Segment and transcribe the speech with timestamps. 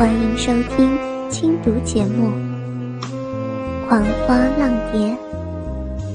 [0.00, 0.98] 欢迎收听
[1.30, 2.28] 轻读节目
[3.86, 5.14] 《狂花浪蝶》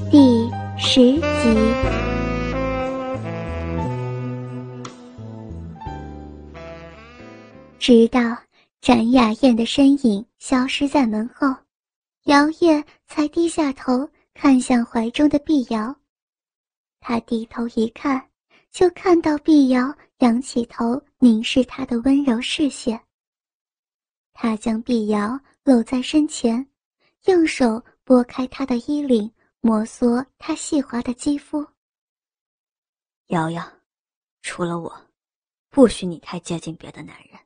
[0.09, 1.21] 第十集。
[7.77, 8.35] 直到
[8.81, 11.55] 展雅燕的身影消失在门后，
[12.23, 15.95] 姚烨才低下头看向怀中的碧瑶。
[16.99, 18.19] 他低头一看，
[18.71, 22.99] 就看到碧瑶仰起头凝视他的温柔视线。
[24.37, 26.67] 他将碧瑶搂在身前，
[27.23, 31.65] 用手拨开她的衣领，摩挲她细滑的肌肤。
[33.27, 33.65] 瑶瑶，
[34.41, 34.93] 除了我，
[35.69, 37.39] 不许你太接近别的男人，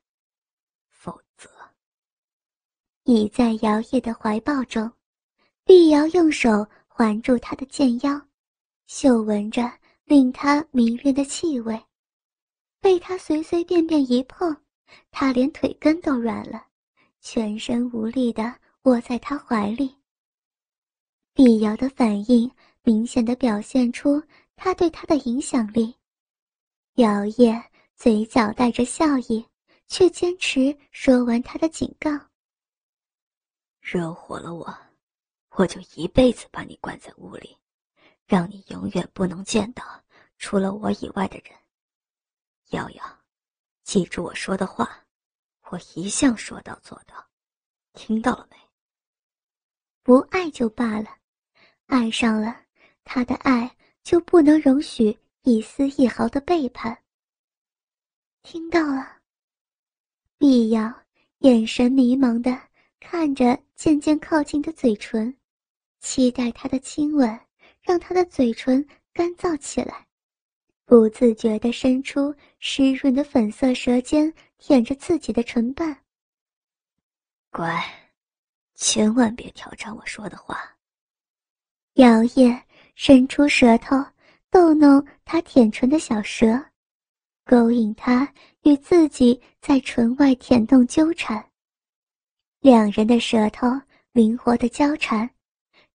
[0.90, 1.48] 否则……
[3.04, 4.92] 倚在摇曳的怀抱中，
[5.64, 8.20] 碧瑶用手环住他的剑腰，
[8.88, 9.72] 嗅闻着
[10.06, 11.80] 令他迷恋的气味。
[12.82, 14.58] 被他随随便便一碰，
[15.12, 16.66] 他连腿根都软了。
[17.22, 19.96] 全身无力地窝在他怀里。
[21.34, 22.50] 碧瑶的反应
[22.84, 24.22] 明显的表现出
[24.56, 25.96] 他对他的影响力。
[26.96, 27.62] 姚烨
[27.96, 29.46] 嘴角带着笑意，
[29.88, 32.10] 却坚持说完他的警告
[33.80, 34.78] ：“惹火了我，
[35.52, 37.58] 我就一辈子把你关在屋里，
[38.26, 39.84] 让你永远不能见到
[40.38, 41.54] 除了我以外的人。
[42.72, 43.04] 瑶瑶，
[43.84, 45.04] 记住我说的话。”
[45.72, 47.28] 我一向说到做到，
[47.94, 48.58] 听到了没？
[50.02, 51.18] 不爱就罢了，
[51.86, 52.64] 爱上了，
[53.04, 56.98] 他的爱就不能容许一丝一毫的背叛。
[58.42, 59.18] 听到了。
[60.40, 60.92] 碧瑶
[61.40, 62.60] 眼神迷茫的
[63.00, 65.38] 看着渐渐靠近的嘴唇，
[66.00, 67.40] 期待他的亲吻，
[67.84, 70.08] 让他的嘴唇干燥起来，
[70.86, 74.34] 不自觉的伸出湿润的粉色舌尖。
[74.60, 75.98] 舔着自己的唇瓣。
[77.50, 77.84] 乖，
[78.76, 80.78] 千万别挑战我说的话。
[81.94, 82.62] 姚烨
[82.94, 83.96] 伸出舌头
[84.52, 86.64] 逗弄他舔唇的小舌，
[87.46, 88.32] 勾引他
[88.64, 91.44] 与自己在唇外舔动纠缠。
[92.60, 93.68] 两人的舌头
[94.12, 95.28] 灵活的交缠，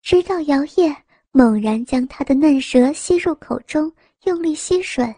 [0.01, 0.95] 直到姚烨
[1.31, 5.15] 猛然将他的嫩舌吸入口中，用力吸吮，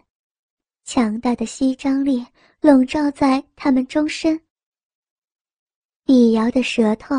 [0.83, 2.25] 强大的吸张力。
[2.59, 4.39] 笼罩在他们终身。
[6.03, 7.15] 碧瑶的舌头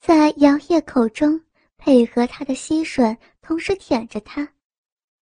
[0.00, 1.40] 在姚烨口中
[1.76, 4.46] 配合他的吸吮，同时舔着他，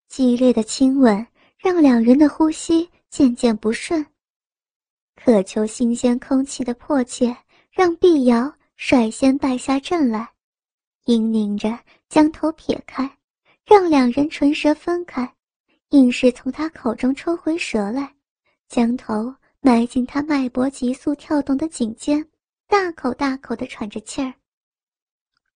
[0.09, 1.27] 激烈的亲吻
[1.59, 4.05] 让两人的呼吸渐渐不顺。
[5.15, 7.37] 渴求新鲜空气的迫切
[7.71, 10.29] 让碧瑶率先败下阵来，
[11.05, 11.79] 嘤咛着
[12.09, 13.19] 将头撇开，
[13.65, 15.35] 让两人唇舌分开，
[15.91, 18.16] 硬是从他口中抽回舌来。
[18.69, 22.27] 将头埋进他脉搏急速跳动的颈间，
[22.67, 24.33] 大口大口地喘着气儿。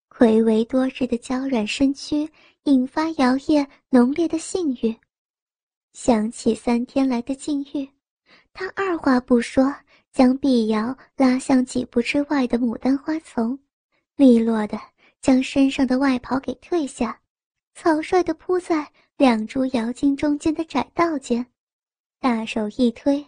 [0.09, 2.29] 魁违多日的娇软身躯
[2.65, 4.95] 引发姚烨浓烈的性欲，
[5.93, 7.89] 想起三天来的境遇，
[8.53, 9.75] 他二话不说，
[10.13, 13.59] 将碧瑶拉向几步之外的牡丹花丛，
[14.17, 14.79] 利落地
[15.21, 17.19] 将身上的外袍给褪下，
[17.75, 21.47] 草率地铺在两株瑶茎中间的窄道间。
[22.21, 23.25] 大手一推，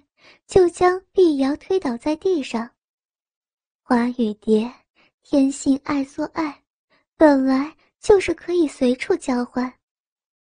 [0.47, 2.71] 就将碧瑶推倒在地上。
[3.81, 4.71] 花与蝶
[5.23, 6.63] 天性爱做爱，
[7.17, 9.73] 本来就是可以随处交换，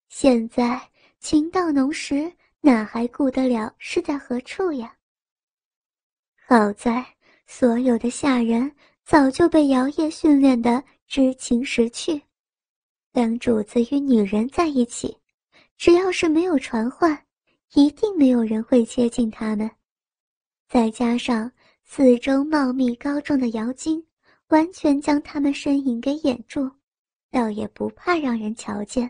[0.08, 0.80] 现在
[1.20, 2.30] 情到浓时，
[2.60, 4.96] 哪还顾得了是在何处呀？
[6.44, 7.06] 好在
[7.46, 8.74] 所有的下人
[9.04, 12.20] 早就被姚烨训练的知情识趣，
[13.12, 15.16] 当主子与女人在一起，
[15.76, 17.26] 只要是没有传唤。
[17.74, 19.70] 一定没有人会接近他们，
[20.68, 21.50] 再加上
[21.84, 24.04] 四周茂密高壮的瑶茎，
[24.48, 26.68] 完全将他们身影给掩住，
[27.30, 29.08] 倒也不怕让人瞧见。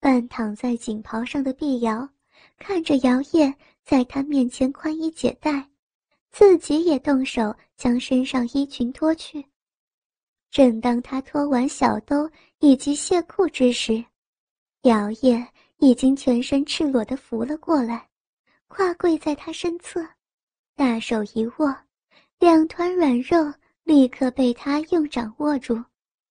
[0.00, 2.08] 半躺在锦袍上的碧瑶，
[2.56, 5.68] 看着姚烨在他面前宽衣解带，
[6.30, 9.44] 自己也动手将身上衣裙脱去。
[10.50, 12.30] 正当他脱完小兜
[12.60, 14.02] 以及亵裤之时，
[14.84, 15.46] 姚烨。
[15.78, 18.08] 已经全身赤裸的扶了过来，
[18.66, 20.04] 跨跪在他身侧，
[20.74, 21.74] 大手一握，
[22.38, 23.54] 两团软肉
[23.84, 25.84] 立刻被他用掌握住，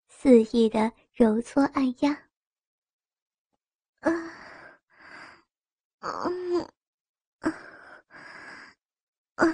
[0.09, 2.11] 肆意的揉搓按压。
[4.01, 4.11] 啊，
[5.99, 6.09] 啊，
[7.39, 7.53] 啊，
[9.35, 9.47] 啊，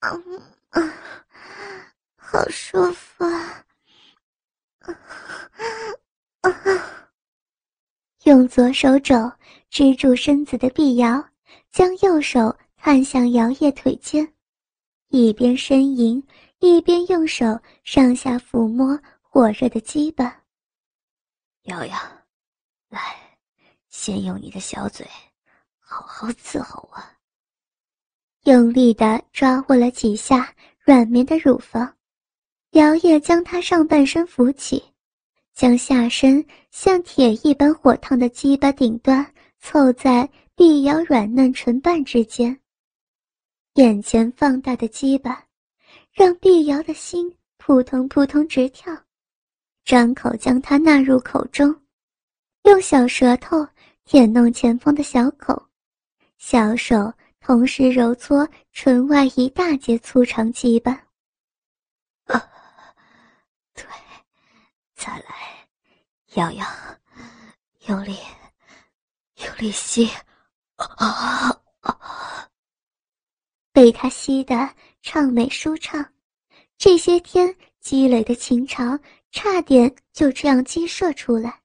[0.00, 0.22] 啊，
[0.70, 0.94] 啊，
[2.16, 3.64] 好舒服啊！
[6.40, 6.97] 啊，啊。
[8.24, 9.30] 用左手肘
[9.70, 11.24] 支住身子的碧瑶，
[11.70, 14.30] 将右手探向摇曳腿间，
[15.08, 16.22] 一边呻吟，
[16.58, 20.42] 一边用手上下抚摸火热的鸡巴。
[21.62, 21.96] 瑶瑶，
[22.88, 23.00] 来，
[23.88, 25.06] 先用你的小嘴，
[25.78, 27.02] 好好伺候我。
[28.44, 31.94] 用力地抓握了几下软绵的乳房，
[32.70, 34.82] 摇曳将她上半身扶起，
[35.58, 39.26] 将下身像铁一般火烫的鸡巴顶端
[39.58, 42.56] 凑在碧瑶软嫩唇瓣之间。
[43.74, 45.44] 眼前放大的鸡巴，
[46.12, 48.96] 让碧瑶的心扑通扑通直跳，
[49.84, 51.74] 张口将它纳入口中，
[52.62, 53.66] 用小舌头
[54.04, 55.60] 舔弄前方的小口，
[56.36, 60.92] 小手同时揉搓唇外一大截粗长鸡巴。
[62.26, 62.48] 啊，
[63.74, 63.84] 对，
[64.94, 65.66] 再来，
[66.38, 66.64] 瑶瑶，
[67.88, 68.16] 用力，
[69.38, 70.08] 用力吸，
[70.76, 71.60] 啊！
[73.74, 74.54] 被他吸得
[75.02, 76.12] 畅美舒畅，
[76.76, 78.96] 这些天积累的情潮
[79.32, 81.60] 差点就这样激射出来。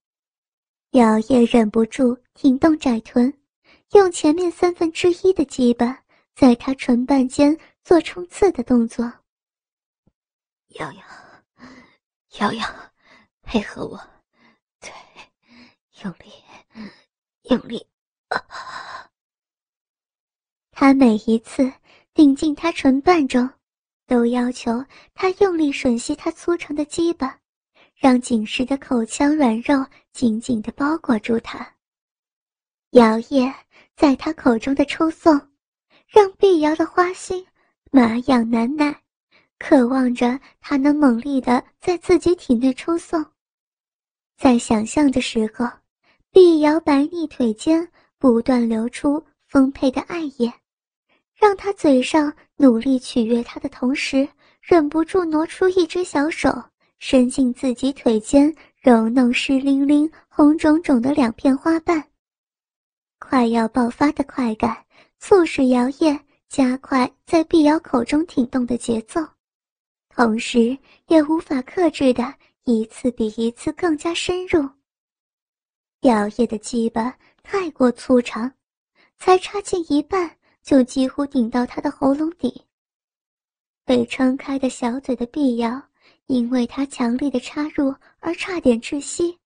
[0.93, 3.31] 姚叶忍不住挺动窄臀，
[3.91, 6.03] 用前面三分之一的鸡巴
[6.33, 9.05] 在他唇瓣间做冲刺的动作。
[10.69, 11.03] 瑶瑶，
[12.39, 12.67] 瑶瑶，
[13.43, 14.12] 配合我，
[14.83, 14.91] 对，
[16.03, 16.31] 用力，
[17.49, 17.87] 用力，
[20.71, 21.73] 他每一次。
[22.15, 23.49] 顶进他唇瓣中，
[24.05, 24.85] 都要求
[25.15, 27.39] 他用力吮吸他粗长的鸡巴，
[27.95, 31.67] 让紧实的口腔软肉紧紧地包裹住他。
[32.91, 33.51] 摇曳
[33.95, 35.33] 在他口中的抽送，
[36.07, 37.43] 让碧瑶的花心
[37.89, 39.01] 麻痒难耐，
[39.57, 43.32] 渴望着他能猛力地在自己体内抽送。
[44.37, 45.65] 在想象的时候，
[46.31, 47.87] 碧瑶白腻腿间
[48.17, 50.51] 不断流出丰沛的爱液。
[51.35, 54.27] 让他嘴上努力取悦她的同时，
[54.61, 56.49] 忍不住挪出一只小手，
[56.99, 62.01] 伸进自己腿间，揉弄湿淋淋、红肿肿的两片花瓣。
[63.19, 64.85] 快要爆发的快感，
[65.19, 69.19] 促使摇曳加快在碧瑶口中挺动的节奏，
[70.09, 70.77] 同时
[71.07, 72.33] 也无法克制的
[72.65, 74.61] 一次比一次更加深入。
[76.01, 78.51] 摇曳的鸡巴太过粗长，
[79.17, 80.37] 才插进一半。
[80.63, 82.65] 就几乎顶到他的喉咙底。
[83.83, 85.89] 被撑开的小嘴的碧瑶，
[86.27, 89.37] 因为他强力的插入而差点窒息，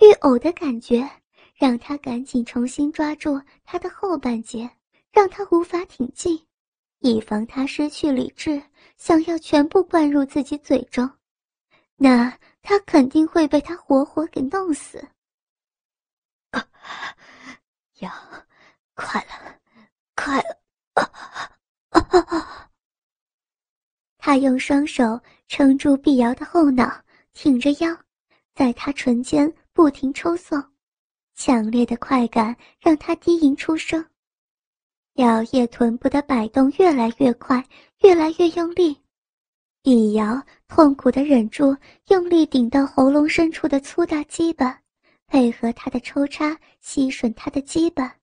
[0.00, 1.08] 欲呕的感觉
[1.54, 4.68] 让他赶紧重新抓住他的后半截，
[5.12, 6.36] 让他无法挺进，
[6.98, 8.60] 以防他失去理智，
[8.96, 11.08] 想要全部灌入自己嘴中，
[11.96, 15.06] 那他肯定会被他活活给弄死。
[18.00, 18.10] 要，
[18.94, 19.58] 快了。
[20.14, 20.58] 快了！
[24.18, 27.02] 他用双手撑住碧瑶的后脑，
[27.32, 27.96] 挺着腰，
[28.52, 30.62] 在她唇间不停抽送，
[31.34, 34.04] 强烈的快感让她低吟出声。
[35.14, 37.64] 摇曳臀部的摆动越来越快，
[38.02, 39.00] 越来越用力。
[39.82, 41.76] 碧瑶痛苦的忍住，
[42.08, 44.80] 用力顶到喉咙深处的粗大鸡巴，
[45.26, 48.16] 配合他的抽插，吸吮他的鸡巴。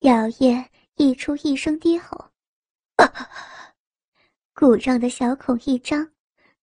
[0.00, 0.64] 摇曳。
[0.96, 2.26] 溢出一声低吼，
[4.52, 6.06] 鼓胀的小孔一张，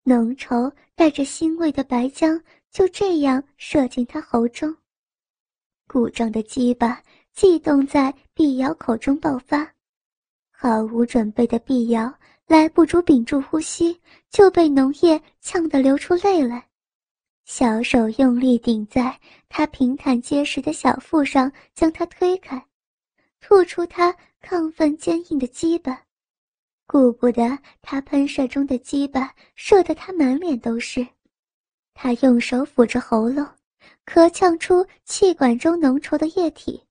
[0.04, 2.40] 浓稠带着腥味的白浆
[2.70, 4.78] 就这样射进他喉中。
[5.88, 7.02] 鼓胀的鸡巴
[7.34, 9.74] 悸动在碧瑶口中爆发，
[10.52, 12.14] 毫无准备的碧瑶
[12.48, 14.00] 来不及屏住呼吸，
[14.30, 16.66] 就被浓液呛得流出泪来。
[17.44, 22.66] 小手用力顶在他平坦结实的小腹上，将他推开。
[23.42, 26.02] 吐出他亢奋坚硬的鸡巴，
[26.86, 31.06] 顾不得他喷射中的鸡巴射得他满脸都是。
[31.94, 33.46] 他用手抚着喉咙，
[34.06, 36.82] 咳呛出气管中浓稠的液体，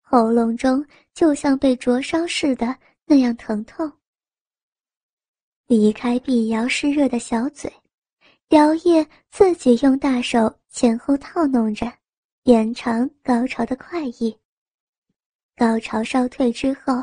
[0.00, 3.90] 喉咙中就像被灼烧似的那样疼痛。
[5.66, 7.72] 离开碧瑶湿热的小嘴，
[8.50, 11.92] 姚叶自己用大手前后套弄着，
[12.44, 14.38] 延长高潮的快意。
[15.56, 17.02] 高潮稍退之后，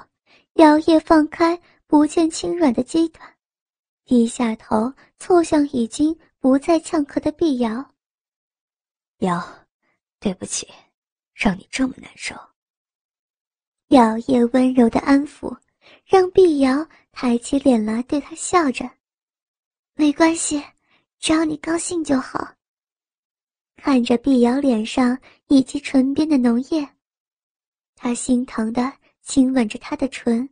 [0.53, 3.21] 摇曳放开不见轻软的鸡腿，
[4.05, 7.85] 低下头凑向已经不再呛咳的碧瑶。
[9.17, 9.45] 瑶，
[10.21, 10.65] 对不起，
[11.33, 12.33] 让你这么难受。
[13.89, 15.53] 摇曳温柔的安抚，
[16.05, 18.89] 让碧瑶抬起脸来对他笑着
[19.95, 20.61] ：“没关系，
[21.19, 22.55] 只要你高兴就好。”
[23.77, 25.17] 看着碧瑶脸上
[25.47, 26.85] 以及唇边的浓液。
[27.95, 28.91] 他心疼的
[29.21, 30.49] 亲吻着她的唇，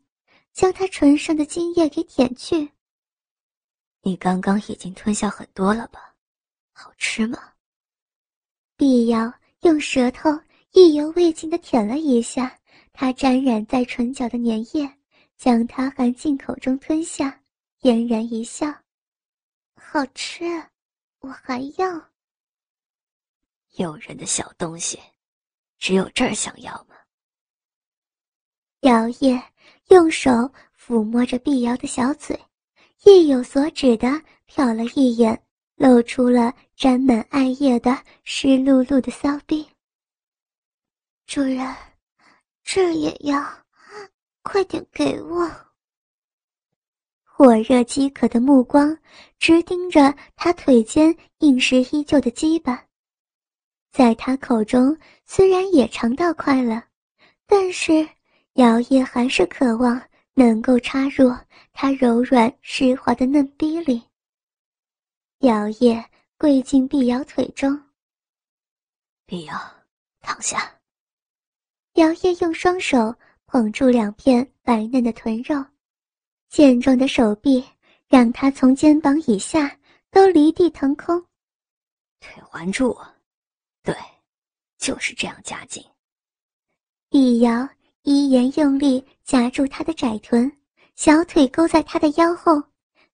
[0.54, 2.72] 将他唇上的精液给舔去。
[4.02, 6.16] 你刚刚已经吞下很多了吧？
[6.74, 7.54] 好吃吗？
[8.78, 10.30] 碧瑶用舌头
[10.72, 12.58] 意犹未尽的舔了一下
[12.94, 14.98] 他沾染在唇角的粘液，
[15.42, 17.42] 将它含进口中吞下，
[17.80, 18.68] 嫣然一笑
[19.74, 20.46] ：“好吃，
[21.18, 22.10] 我还要。”
[23.78, 25.00] 诱人的小东西，
[25.80, 26.96] 只有这儿想要吗？
[28.82, 29.42] 姚烨
[29.90, 30.30] 用手
[30.80, 32.40] 抚摸着碧瑶的小嘴，
[33.04, 34.10] 意有所指的
[34.48, 35.44] 瞟了一眼。
[35.76, 37.92] 露出了沾满艾叶的
[38.24, 39.68] 湿漉漉的骚逼。
[41.26, 41.76] 主人，
[42.64, 43.61] 这也要，
[44.44, 45.50] 快点给我！
[47.24, 48.98] 火热饥渴的目光
[49.40, 52.86] 直盯着他腿间硬实依旧的鸡巴，
[53.92, 54.96] 在他口中
[55.26, 56.82] 虽然也尝到快乐，
[57.48, 58.08] 但是
[58.54, 60.02] 姚叶还是渴望
[60.34, 61.36] 能够插入
[61.74, 64.04] 他柔软湿滑的嫩逼里。
[65.40, 66.04] 姚烨
[66.38, 67.82] 跪进碧瑶腿中。
[69.26, 69.56] 碧瑶，
[70.22, 70.72] 躺下。
[71.94, 73.16] 姚烨用双手
[73.52, 75.62] 捧住两片白嫩的臀肉，
[76.48, 77.62] 健壮的手臂
[78.08, 79.78] 让他从肩膀以下
[80.10, 81.22] 都离地腾空。
[82.22, 83.06] 腿环住我，
[83.84, 83.94] 对，
[84.78, 85.84] 就是这样夹紧。
[87.10, 87.68] 碧瑶
[88.04, 90.50] 依言用力夹住他的窄臀，
[90.96, 92.64] 小腿勾在他的腰后，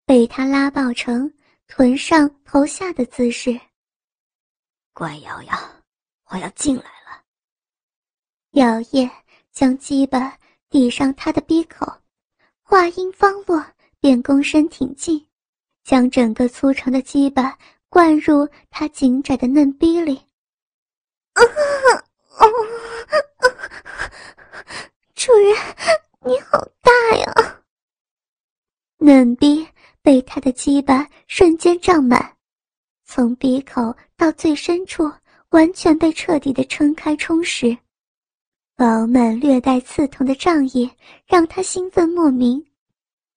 [0.06, 1.34] 被他拉抱成。
[1.66, 3.60] 臀上头下的姿势。
[4.94, 5.54] 乖瑶瑶，
[6.28, 7.24] 我要进来了。
[8.52, 9.12] 姚烨
[9.58, 10.38] 将鸡巴
[10.70, 11.92] 抵上他的鼻口，
[12.62, 13.66] 话音方落，
[14.00, 15.26] 便躬身挺进，
[15.84, 17.58] 将整个粗长的鸡巴
[17.90, 20.16] 灌入他紧窄的嫩逼里。
[21.34, 21.90] 啊啊
[22.38, 22.46] 啊！
[25.16, 25.56] 主人，
[26.24, 27.64] 你好大呀！
[29.00, 29.68] 嫩逼。
[30.04, 32.38] 被他的鸡巴瞬间胀满，
[33.06, 35.12] 从鼻口到最深处，
[35.50, 37.76] 完全被彻底的撑开充实。
[38.78, 40.88] 饱满略带刺痛的胀意
[41.26, 42.64] 让他兴奋莫名。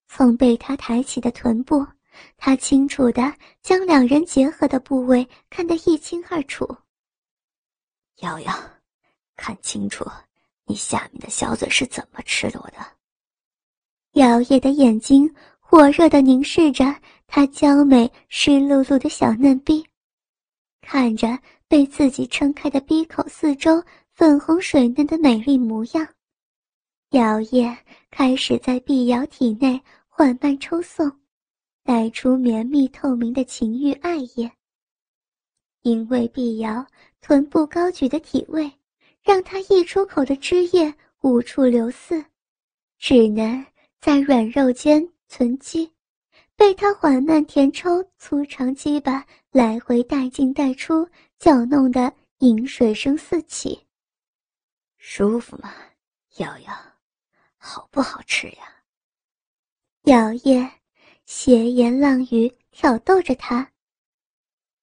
[0.06, 1.86] 从被他抬起的臀部，
[2.36, 3.32] 他清楚的
[3.62, 6.68] 将两人结合的部位看得一清二楚。
[8.16, 8.52] 瑶瑶，
[9.34, 10.04] 看清楚，
[10.66, 12.86] 你下面的小嘴是怎么吃的我的？
[14.20, 15.34] 瑶烨的眼睛。
[15.58, 16.84] 火热的凝视着
[17.28, 19.86] 他娇美湿漉漉的小嫩逼，
[20.80, 23.80] 看着被自己撑开的逼口四周
[24.20, 26.06] 粉红水嫩的美丽模样，
[27.12, 27.74] 摇曳
[28.10, 31.10] 开始在碧瑶体内缓慢抽送，
[31.82, 34.52] 带出绵密透明的情欲爱液。
[35.80, 36.86] 因为碧瑶
[37.22, 38.70] 臀部高举的体位，
[39.22, 42.22] 让她溢出口的汁液无处流肆，
[42.98, 43.64] 只能
[44.02, 45.02] 在软肉间。
[45.28, 45.90] 存积，
[46.56, 51.08] 被他缓慢填抽，粗长鸡巴来回带进带出，
[51.38, 53.80] 搅弄的饮水声四起。
[55.02, 55.72] 舒服吗，
[56.36, 56.72] 瑶瑶？
[57.56, 58.58] 好不好吃呀？
[60.02, 60.70] 瑶叶
[61.24, 63.66] 斜言浪语挑逗着他。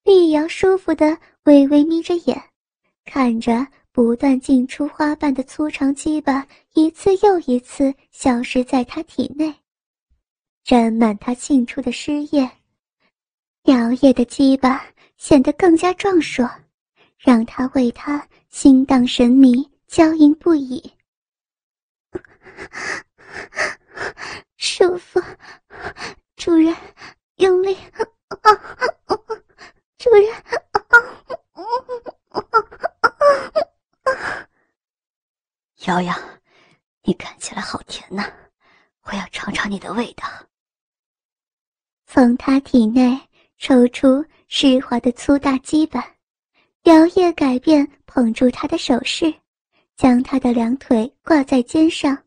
[0.01, 2.43] 碧瑶舒服的微微眯着眼，
[3.05, 9.53] 看着不断进出花瓣的粗长鸡巴，一次又一次消失在他体内。
[10.63, 12.41] 沾满他沁出的湿液，
[13.65, 14.83] 摇曳的鸡巴
[15.15, 16.49] 显得更加壮硕，
[17.19, 20.93] 让他为他心荡神迷，娇吟不已。
[24.57, 25.19] 舒服，
[26.35, 26.75] 主人，
[27.37, 27.75] 用力，
[29.97, 30.25] 主人，
[35.85, 36.13] 瑶瑶，
[37.03, 38.29] 你看起来好甜呐，
[39.03, 40.27] 我要尝尝你的味道。
[42.05, 43.19] 从他体内
[43.57, 46.15] 抽出湿滑的粗大鸡巴，
[46.83, 49.33] 摇曳改变捧住他的手势，
[49.97, 52.17] 将他的两腿挂在肩上，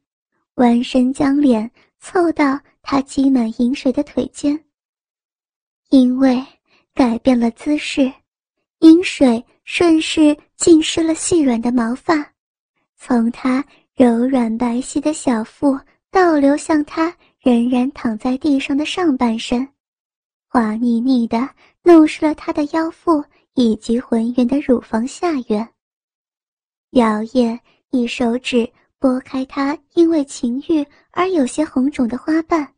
[0.57, 4.63] 弯身将脸凑到他积满饮水的腿间。
[5.89, 6.45] 因为
[6.93, 8.13] 改变了姿势，
[8.81, 12.33] 饮水顺势浸湿了细软的毛发，
[12.99, 15.79] 从他柔软白皙的小腹
[16.11, 17.17] 倒流向他。
[17.43, 19.67] 仍然躺在地上的上半身，
[20.47, 21.49] 滑腻腻的
[21.83, 23.25] 弄湿了他的腰腹
[23.55, 25.67] 以及浑圆的乳房下缘。
[26.91, 32.75] 姚烨一手指拨开他因为情欲而有些红肿的花瓣，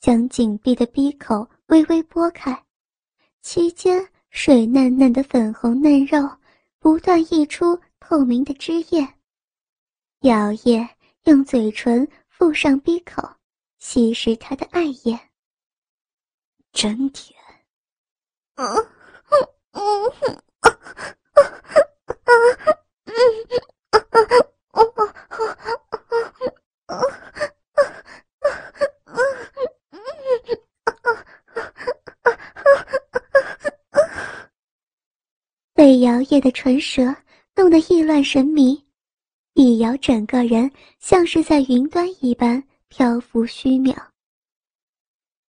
[0.00, 2.64] 将紧闭的闭口微微拨开，
[3.42, 6.18] 期间水嫩嫩的粉红嫩肉
[6.78, 9.06] 不断溢出透明的汁液。
[10.20, 10.88] 姚烨
[11.24, 12.08] 用嘴唇。
[12.42, 13.22] 附上鼻口，
[13.78, 15.16] 吸食他的爱液。
[16.72, 17.38] 真甜。
[18.56, 20.12] 嗯嗯嗯
[20.62, 20.78] 嗯
[21.34, 21.44] 嗯
[22.24, 22.81] 嗯
[35.74, 37.14] 被摇曳的唇舌
[37.56, 38.80] 弄得意乱神迷，
[39.52, 43.96] 碧瑶整个人像是在云端一般漂浮虚渺。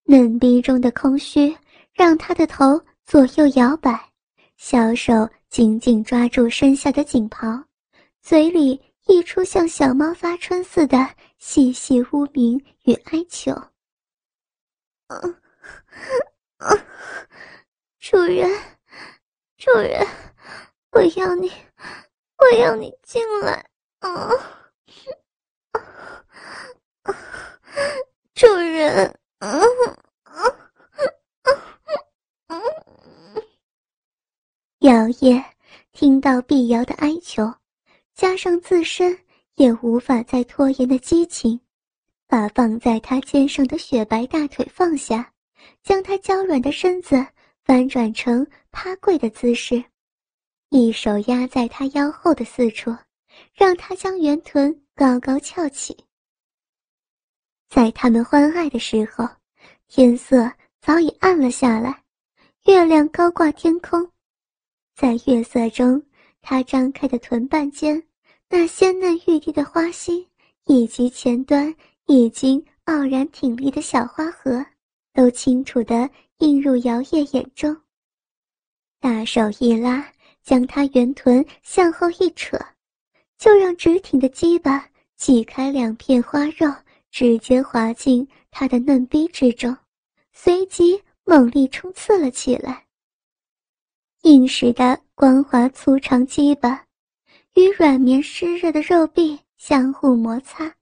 [0.05, 1.55] 嫩逼中的空虚
[1.93, 4.11] 让他的头左右摇摆，
[4.57, 7.47] 小手紧紧抓住身下的锦袍，
[8.23, 10.97] 嘴里溢出像小猫发春似的
[11.37, 13.53] 细细呜鸣与哀求
[15.09, 15.21] ：“嗯，
[16.57, 16.87] 嗯，
[18.01, 18.51] 主人。”
[19.61, 20.07] 主人，
[20.93, 21.53] 我要你，
[22.39, 23.63] 我要你进来！
[23.99, 24.31] 啊，
[28.33, 29.97] 主人，嗯嗯
[31.45, 31.63] 嗯
[32.49, 32.73] 嗯。
[35.23, 35.41] 也
[35.93, 37.55] 听到碧瑶的哀求，
[38.13, 39.17] 加上自身
[39.55, 41.61] 也无法再拖延的激情，
[42.27, 45.33] 把放在他肩上的雪白大腿放下，
[45.81, 47.25] 将他娇软的身子。
[47.65, 49.85] 翻转成趴跪的姿势，
[50.71, 52.91] 一手压在他腰后的四处，
[53.55, 55.97] 让他将圆臀高高翘起。
[57.69, 59.29] 在他们欢爱的时候，
[59.87, 62.03] 天色早已暗了下来，
[62.65, 64.11] 月亮高挂天空，
[65.03, 66.01] 在月色中，
[66.43, 68.01] 他张开的臀半间，
[68.49, 70.25] 那鲜嫩欲滴的花心，
[70.67, 71.75] 以及前端
[72.07, 74.65] 已经傲然挺立的小花盒，
[75.13, 76.09] 都清楚的。
[76.39, 77.77] 映入姚烨眼中，
[79.01, 80.09] 大手一拉，
[80.41, 82.57] 将他圆臀向后一扯，
[83.37, 86.73] 就让直挺的鸡巴挤开两片花肉，
[87.11, 89.77] 直接滑进他的嫩逼之中，
[90.33, 92.87] 随即猛力冲刺了起来。
[94.23, 96.85] 硬实的光滑粗长鸡巴
[97.55, 100.73] 与软绵湿热的肉壁相互摩擦，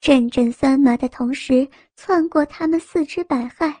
[0.00, 3.74] 阵阵酸麻的同时窜过他们四肢百骸。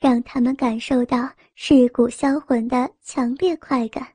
[0.00, 4.06] 让他们感受到蚀骨销魂的强烈快感。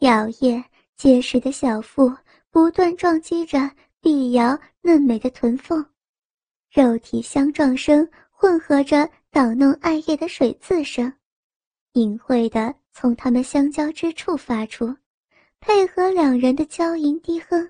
[0.00, 0.64] 摇曳
[0.96, 2.12] 结实的小腹
[2.50, 5.86] 不断撞击着碧瑶嫩美的臀缝，
[6.72, 11.12] 肉体相撞声混合着捣弄艾叶的水渍声，
[11.92, 14.94] 隐晦的从他们相交之处发出，
[15.58, 17.68] 配合两人的娇吟低哼，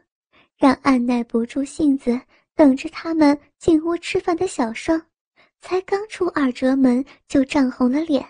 [0.58, 2.20] 让按耐不住性子
[2.54, 5.00] 等着他们进屋吃饭的小双。
[5.62, 8.22] 才刚出二折门，就涨红了脸，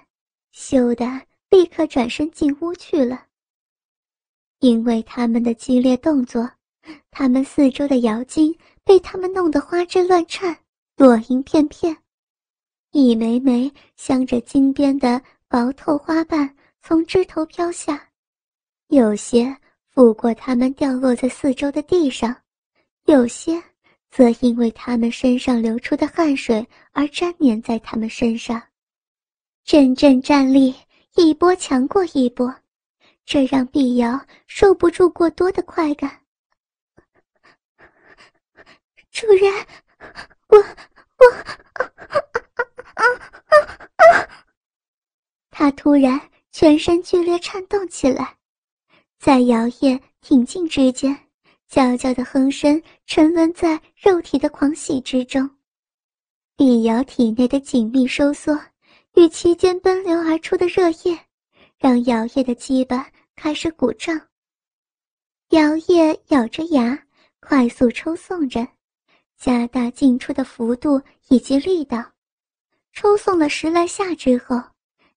[0.53, 1.05] 羞得
[1.51, 3.27] 立刻转身进屋去了。
[4.61, 6.49] 因为他们的激烈动作，
[7.11, 10.57] 他们四周的瑶精被他们弄得花枝乱颤，
[10.97, 11.97] 落英片片，
[12.93, 16.55] 一枚枚镶着金边的薄透花瓣
[16.87, 18.11] 从枝头飘下，
[18.89, 19.57] 有些
[19.89, 22.37] 拂过他们掉落在四周的地上，
[23.07, 23.63] 有些。
[24.11, 28.63] 则因为他们身上流出的汗水而粘黏在他们身上，
[29.65, 30.73] 阵阵战栗，
[31.17, 32.55] 一波强过一波，
[33.25, 36.21] 这让碧瑶受不住过多的快感。
[39.11, 39.53] 主人，
[40.47, 40.59] 我
[41.19, 41.25] 我，
[45.51, 46.21] 他突然
[46.57, 48.37] 全身剧烈颤动起来，
[49.19, 51.19] 在摇曳挺进之间。
[51.67, 55.51] 娇娇的哼声沉沦在肉体的狂喜之中，
[56.57, 58.57] 碧瑶体内的紧密收缩
[59.15, 61.19] 与其间奔流而出的热液，
[61.77, 64.17] 让摇曳的鸡巴开始鼓胀。
[65.49, 66.97] 摇曳咬着牙，
[67.41, 68.65] 快速抽送着，
[69.37, 72.13] 加大进出的幅度以及力道。
[72.93, 74.63] 抽送了十来下之后，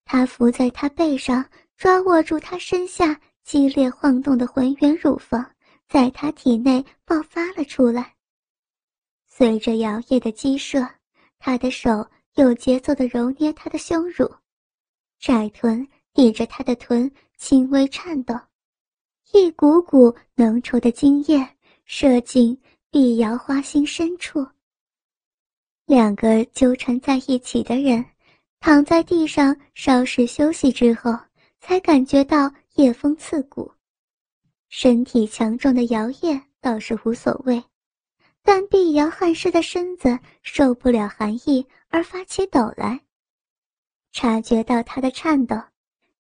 [0.07, 5.45] 他伏在她背上，抓握住她身下激烈晃动的浑圆乳房。
[5.89, 8.13] 在她体内爆发了出来。
[9.25, 10.85] 随着摇曳的激射，
[11.39, 14.29] 他的手有节奏地揉捏她的胸乳，
[15.19, 18.37] 窄臀抵着她的臀轻微颤抖，
[19.31, 21.47] 一股股浓稠的精液
[21.85, 24.45] 射进碧瑶花心深处。
[25.85, 28.03] 两个纠缠在一起的人
[28.59, 31.17] 躺在地上稍事休息之后，
[31.59, 33.71] 才感觉到夜风刺骨。
[34.69, 37.63] 身体强壮的姚烨倒是无所谓，
[38.43, 42.99] 但碧瑶汗湿的身子受不了寒意而发起抖来。
[44.11, 45.55] 察觉到他的颤抖，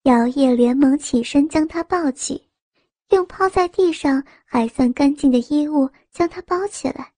[0.03, 2.47] 姚烨连忙起身将他抱起，
[3.11, 7.13] 用抛在地上还算干净的衣物将他包起来。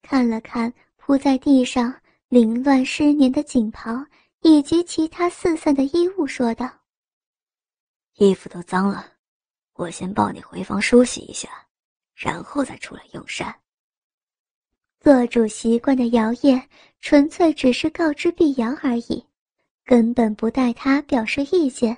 [0.00, 1.94] 看了看铺在地上
[2.28, 4.04] 凌乱湿黏的锦袍
[4.42, 6.68] 以及其他四散的衣物，说道
[8.18, 9.12] ：“衣服都脏了，
[9.74, 11.48] 我先抱你回房梳洗一下，
[12.14, 13.54] 然后再出来用膳。”
[15.00, 16.68] 做主习惯的姚烨
[17.00, 19.24] 纯粹只是告知碧瑶而已，
[19.84, 21.96] 根本不待他表示意见，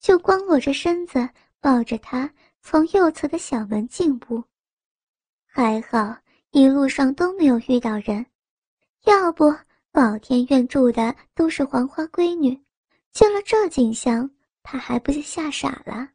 [0.00, 1.28] 就光裸着身子
[1.60, 4.42] 抱着她从右侧的小门进屋。
[5.46, 6.16] 还好
[6.50, 8.24] 一路上都没有遇到人，
[9.04, 9.54] 要不
[9.92, 12.58] 宝天院住的都是黄花闺女，
[13.12, 14.28] 见了这景象，
[14.62, 16.08] 他还不是吓傻了。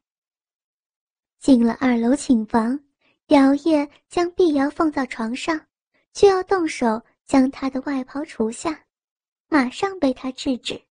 [1.38, 2.80] 进了二楼寝房，
[3.28, 5.62] 姚烨将碧瑶放到床上。
[6.12, 8.84] 就要动手将她的外袍除下，
[9.48, 10.82] 马上被他制止。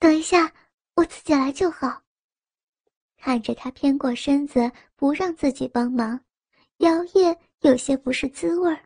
[0.00, 0.52] 等一下，
[0.96, 2.02] 我自己来就好。
[3.16, 6.18] 看着他偏过身子不让自己帮忙，
[6.78, 8.84] 姚烨有些不是滋味儿。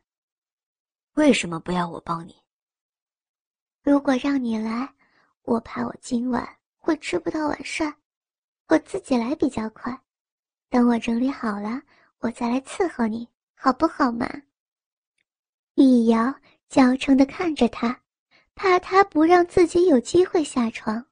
[1.15, 2.44] 为什么不要我帮你？
[3.85, 4.95] 如果让你来，
[5.43, 7.95] 我怕我今晚会吃不到晚膳，
[8.69, 10.01] 我自己来比较快。
[10.71, 11.83] 等我整理好了，
[12.21, 14.27] 我再来伺候你，好不好嘛？
[15.75, 16.35] 碧瑶
[16.71, 18.01] 娇嗔的看着他，
[18.55, 21.05] 怕他不让自己有机会下床。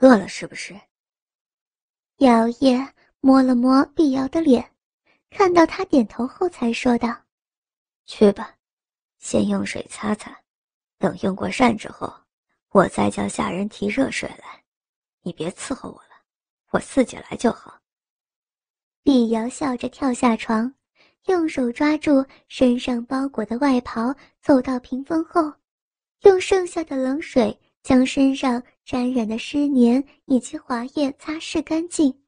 [0.00, 0.78] 饿了是不是？
[2.18, 2.86] 姚烨
[3.20, 4.74] 摸了摸碧瑶的脸，
[5.30, 7.16] 看到他点头后，才说道
[8.04, 8.58] ：“去吧，
[9.18, 10.39] 先用水擦擦，
[11.00, 12.14] 等用过膳之后，
[12.68, 14.62] 我再叫下人提热水来。
[15.22, 16.10] 你别伺候我了，
[16.70, 17.80] 我自己来就好。”
[19.02, 20.72] 碧瑶笑着跳下床。
[21.26, 25.52] 用手抓住身上包裹的外袍，走到屏风后，
[26.22, 32.22] 用剩下的冷水将身上沾染的湿黏以及滑液擦拭干净。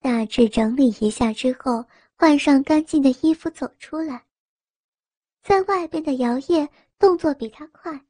[0.00, 1.84] 大致整理一下之后，
[2.16, 4.24] 换上干净的衣服走出来。
[5.42, 6.66] 在外边的姚烨
[6.98, 8.00] 动作比他快，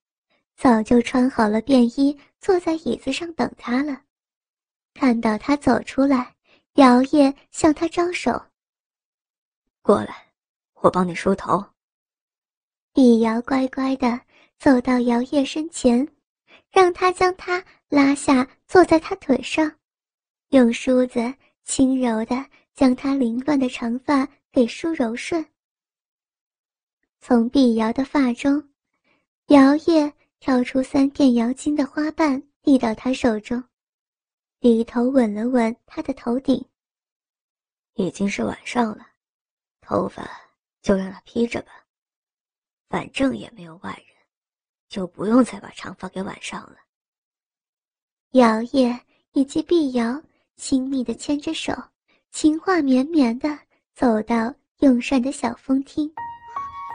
[0.56, 4.02] 早就穿好了便衣，坐在椅子上等他了。
[4.94, 6.34] 看到他走出来，
[6.74, 8.40] 姚烨向他招手。
[9.82, 10.32] 过来，
[10.80, 11.64] 我帮你梳头。
[12.92, 14.20] 碧瑶乖乖的
[14.58, 16.08] 走到姚烨身前，
[16.70, 19.70] 让他将他拉下，坐在他腿上，
[20.48, 25.44] 用梳子轻柔的将他凌乱的长发给梳柔顺。
[27.20, 28.68] 从碧瑶的发中，
[29.48, 33.64] 姚烨挑出三片瑶金的花瓣，递到他手中，
[34.60, 36.62] 低头吻了吻他的头顶。
[37.94, 39.06] 已经是晚上了。
[39.80, 40.28] 头发
[40.82, 41.72] 就让他披着吧，
[42.90, 44.16] 反正也没有外人，
[44.86, 46.76] 就不用再把长发给挽上了。
[48.32, 49.00] 姚烨
[49.32, 50.22] 以及碧瑶
[50.56, 51.72] 亲密的牵着手，
[52.32, 53.58] 情话绵绵的
[53.94, 56.12] 走到用膳的小风厅。